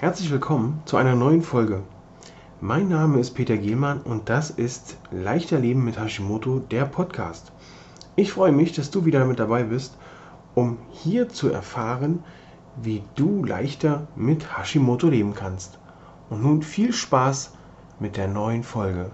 [0.00, 1.82] Herzlich willkommen zu einer neuen Folge.
[2.60, 7.50] Mein Name ist Peter Gehlmann und das ist Leichter Leben mit Hashimoto, der Podcast.
[8.14, 9.98] Ich freue mich, dass du wieder mit dabei bist,
[10.54, 12.22] um hier zu erfahren,
[12.80, 15.80] wie du leichter mit Hashimoto leben kannst.
[16.30, 17.54] Und nun viel Spaß
[17.98, 19.10] mit der neuen Folge.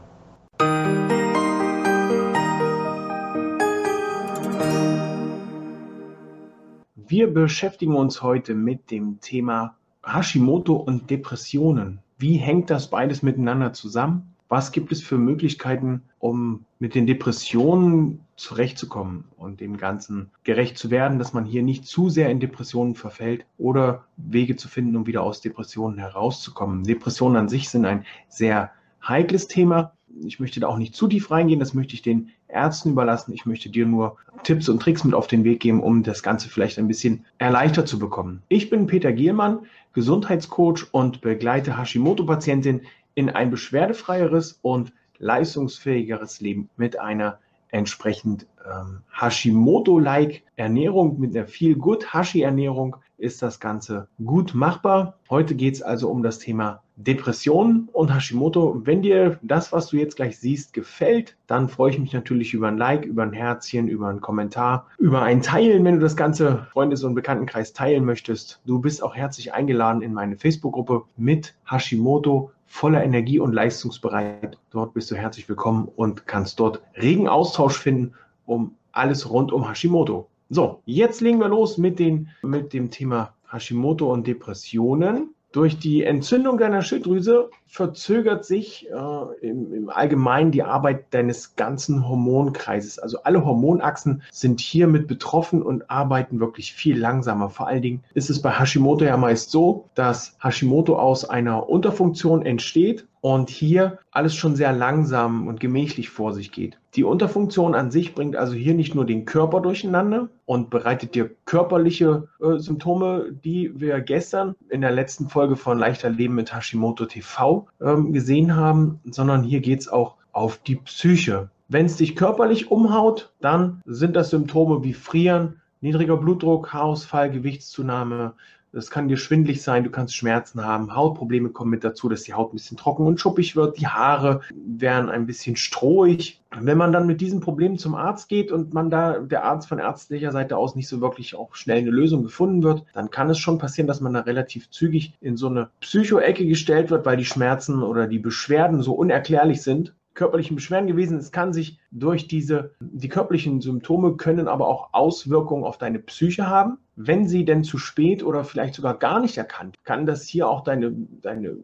[6.95, 12.01] Wir beschäftigen uns heute mit dem Thema Hashimoto und Depressionen.
[12.19, 14.35] Wie hängt das beides miteinander zusammen?
[14.49, 20.91] Was gibt es für Möglichkeiten, um mit den Depressionen zurechtzukommen und dem Ganzen gerecht zu
[20.91, 25.07] werden, dass man hier nicht zu sehr in Depressionen verfällt oder Wege zu finden, um
[25.07, 26.85] wieder aus Depressionen herauszukommen.
[26.85, 28.71] Depressionen an sich sind ein sehr
[29.03, 29.94] heikles Thema.
[30.23, 33.33] Ich möchte da auch nicht zu tief reingehen, das möchte ich den Ärzten überlassen.
[33.33, 36.49] Ich möchte dir nur Tipps und Tricks mit auf den Weg geben, um das Ganze
[36.49, 38.43] vielleicht ein bisschen erleichtert zu bekommen.
[38.49, 42.83] Ich bin Peter Gielmann, Gesundheitscoach und begleite Hashimoto-Patientin
[43.15, 51.75] in ein beschwerdefreieres und leistungsfähigeres Leben mit einer entsprechend ähm, Hashimoto-like Ernährung, mit einer viel
[51.75, 55.19] gut Hashi-Ernährung ist das Ganze gut machbar.
[55.29, 58.83] Heute geht es also um das Thema Depressionen und Hashimoto.
[58.85, 62.69] Wenn dir das, was du jetzt gleich siehst, gefällt, dann freue ich mich natürlich über
[62.69, 66.67] ein Like, über ein Herzchen, über einen Kommentar, über ein Teilen, wenn du das Ganze
[66.73, 68.61] Freundes- und Bekanntenkreis teilen möchtest.
[68.65, 74.59] Du bist auch herzlich eingeladen in meine Facebook-Gruppe mit Hashimoto voller Energie und leistungsbereit.
[74.71, 78.15] Dort bist du herzlich willkommen und kannst dort regen Austausch finden
[78.47, 80.29] um alles rund um Hashimoto.
[80.51, 85.35] So, jetzt legen wir los mit, den, mit dem Thema Hashimoto und Depressionen.
[85.55, 92.09] Durch die Entzündung deiner Schilddrüse verzögert sich äh, im, im, Allgemeinen die Arbeit deines ganzen
[92.09, 92.99] Hormonkreises.
[92.99, 97.51] Also alle Hormonachsen sind hiermit betroffen und arbeiten wirklich viel langsamer.
[97.51, 102.45] Vor allen Dingen ist es bei Hashimoto ja meist so, dass Hashimoto aus einer Unterfunktion
[102.45, 106.79] entsteht und hier alles schon sehr langsam und gemächlich vor sich geht.
[106.95, 111.31] Die Unterfunktion an sich bringt also hier nicht nur den Körper durcheinander und bereitet dir
[111.47, 117.07] körperliche äh, Symptome, die wir gestern in der letzten Folge von Leichter Leben mit Hashimoto
[117.07, 121.49] TV ähm, gesehen haben, sondern hier geht es auch auf die Psyche.
[121.69, 128.35] Wenn es dich körperlich umhaut, dann sind das Symptome wie Frieren, niedriger Blutdruck, Haarausfall, Gewichtszunahme,
[128.77, 132.35] es kann dir schwindlig sein, du kannst Schmerzen haben, Hautprobleme kommen mit dazu, dass die
[132.35, 136.41] Haut ein bisschen trocken und schuppig wird, die Haare werden ein bisschen strohig.
[136.57, 139.79] Wenn man dann mit diesen Problemen zum Arzt geht und man da der Arzt von
[139.79, 143.39] ärztlicher Seite aus nicht so wirklich auch schnell eine Lösung gefunden wird, dann kann es
[143.39, 147.25] schon passieren, dass man da relativ zügig in so eine Psychoecke gestellt wird, weil die
[147.25, 151.19] Schmerzen oder die Beschwerden so unerklärlich sind körperlichen Beschwerden gewesen.
[151.19, 156.49] Es kann sich durch diese, die körperlichen Symptome können aber auch Auswirkungen auf deine Psyche
[156.49, 156.79] haben.
[156.97, 160.63] Wenn sie denn zu spät oder vielleicht sogar gar nicht erkannt, kann das hier auch
[160.63, 160.93] deine,
[161.23, 161.57] deine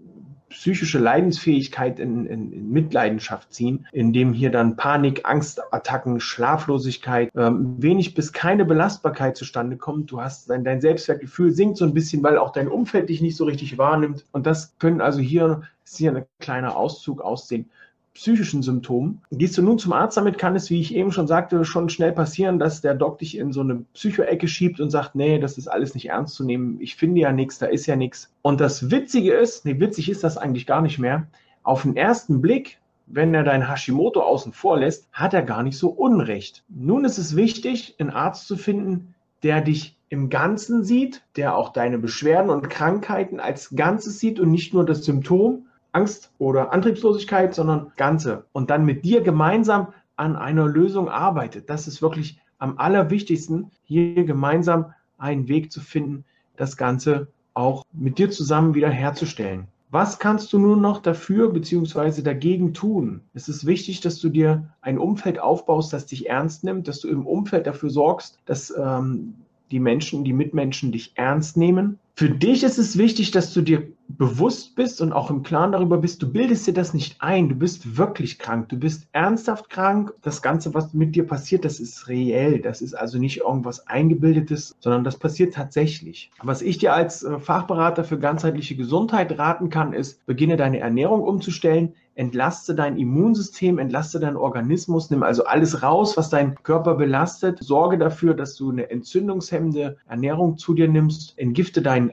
[0.51, 8.15] psychische Leidensfähigkeit in, in, in Mitleidenschaft ziehen, indem hier dann Panik, Angstattacken, Schlaflosigkeit, ähm, wenig
[8.15, 10.11] bis keine Belastbarkeit zustande kommt.
[10.11, 13.37] Du hast dein, dein Selbstwertgefühl sinkt so ein bisschen, weil auch dein Umfeld dich nicht
[13.37, 14.27] so richtig wahrnimmt.
[14.33, 17.71] Und das können also hier, ist hier ein kleiner Auszug aus den
[18.15, 19.23] psychischen Symptomen.
[19.31, 22.13] Gehst du nun zum Arzt damit, kann es, wie ich eben schon sagte, schon schnell
[22.13, 25.69] passieren, dass der Doc dich in so eine Psychoecke schiebt und sagt, nee, das ist
[25.69, 28.33] alles nicht ernst zu nehmen, ich finde ja nichts, da ist ja nichts.
[28.43, 31.29] Und das Witzige ist, nee, witzig ist das eigentlich gar nicht mehr,
[31.63, 32.81] auf den ersten Blick
[33.13, 36.65] wenn er dein Hashimoto außen vor lässt, hat er gar nicht so Unrecht.
[36.69, 41.73] Nun ist es wichtig, einen Arzt zu finden, der dich im Ganzen sieht, der auch
[41.73, 47.55] deine Beschwerden und Krankheiten als Ganzes sieht und nicht nur das Symptom, Angst oder Antriebslosigkeit,
[47.55, 48.45] sondern Ganze.
[48.53, 51.71] Und dann mit dir gemeinsam an einer Lösung arbeitet.
[51.71, 56.25] Das ist wirklich am allerwichtigsten, hier gemeinsam einen Weg zu finden,
[56.57, 59.67] das Ganze auch mit dir zusammen wieder herzustellen.
[59.93, 62.23] Was kannst du nun noch dafür bzw.
[62.23, 63.23] dagegen tun?
[63.35, 67.09] Es ist wichtig, dass du dir ein Umfeld aufbaust, das dich ernst nimmt, dass du
[67.09, 69.35] im Umfeld dafür sorgst, dass ähm,
[69.73, 71.99] die Menschen, die Mitmenschen dich ernst nehmen.
[72.15, 73.89] Für dich ist es wichtig, dass du dir
[74.21, 77.55] bewusst bist und auch im Klaren darüber bist, du bildest dir das nicht ein, du
[77.55, 80.13] bist wirklich krank, du bist ernsthaft krank.
[80.21, 84.77] Das Ganze, was mit dir passiert, das ist reell, das ist also nicht irgendwas eingebildetes,
[84.79, 86.31] sondern das passiert tatsächlich.
[86.43, 91.23] Was ich dir als äh, Fachberater für ganzheitliche Gesundheit raten kann, ist, beginne deine Ernährung
[91.23, 97.61] umzustellen, entlaste dein Immunsystem, entlaste deinen Organismus, nimm also alles raus, was deinen Körper belastet,
[97.63, 102.11] sorge dafür, dass du eine entzündungshemmende Ernährung zu dir nimmst, entgifte deinen,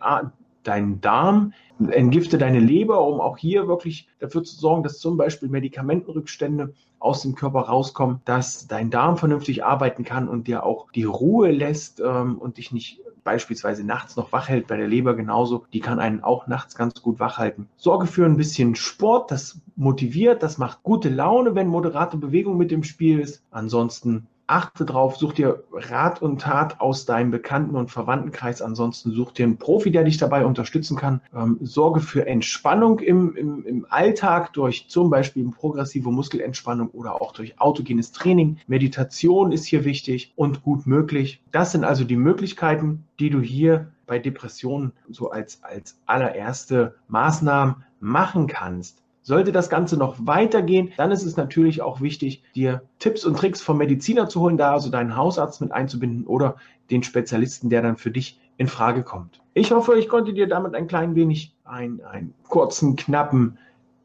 [0.67, 1.53] deinen Darm,
[1.89, 7.21] entgifte deine Leber, um auch hier wirklich dafür zu sorgen, dass zum Beispiel Medikamentenrückstände aus
[7.21, 11.99] dem Körper rauskommen, dass dein Darm vernünftig arbeiten kann und dir auch die Ruhe lässt
[11.99, 15.99] ähm, und dich nicht beispielsweise nachts noch wach hält, bei der Leber genauso, die kann
[15.99, 17.67] einen auch nachts ganz gut wach halten.
[17.75, 22.71] Sorge für ein bisschen Sport, das motiviert, das macht gute Laune, wenn moderate Bewegung mit
[22.71, 23.43] dem Spiel ist.
[23.51, 28.61] Ansonsten achte drauf, such dir Rat und Tat aus deinem Bekannten- und Verwandtenkreis.
[28.61, 31.21] Ansonsten such dir einen Profi, der dich dabei unterstützen kann.
[31.35, 37.33] Ähm, sorge für Entspannung im, im, im Alltag durch zum Beispiel progressive Muskelentspannung oder auch
[37.33, 38.57] durch autogenes Training.
[38.67, 41.41] Meditation ist hier wichtig und gut möglich.
[41.51, 47.83] Das sind also die Möglichkeiten, die du hier bei Depressionen so als, als allererste Maßnahmen
[47.99, 49.03] machen kannst.
[49.27, 53.61] Sollte das Ganze noch weitergehen, dann ist es natürlich auch wichtig, dir Tipps und Tricks
[53.61, 56.55] vom Mediziner zu holen, da also deinen Hausarzt mit einzubinden oder
[56.91, 59.41] den Spezialisten, der dann für dich in Frage kommt.
[59.53, 63.57] Ich hoffe, ich konnte dir damit ein klein wenig einen, einen kurzen, knappen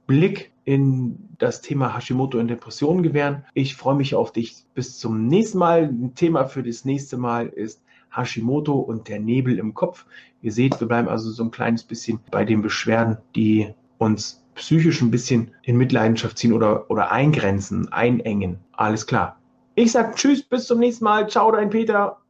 [0.08, 3.44] Blick in das Thema Hashimoto und Depressionen gewähren.
[3.54, 4.64] Ich freue mich auf dich.
[4.74, 5.84] Bis zum nächsten Mal.
[5.84, 7.80] Ein Thema für das nächste Mal ist
[8.10, 10.04] Hashimoto und der Nebel im Kopf.
[10.40, 15.00] Ihr seht, wir bleiben also so ein kleines bisschen bei den Beschwerden, die uns psychisch
[15.00, 18.58] ein bisschen in Mitleidenschaft ziehen oder, oder eingrenzen, einengen.
[18.72, 19.38] Alles klar.
[19.74, 21.28] Ich sage Tschüss, bis zum nächsten Mal.
[21.28, 22.21] Ciao, dein Peter.